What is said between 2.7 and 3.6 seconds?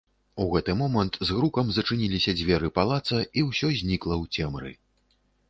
палаца і